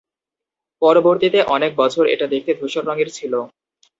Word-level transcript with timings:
পরবর্তীতে 0.81 1.39
অনেক 1.55 1.71
বছর 1.75 2.03
এটা 2.13 2.25
দেখতে 2.33 2.51
ধূসর 2.59 2.83
রঙের 2.89 3.09
ছিল। 3.17 3.33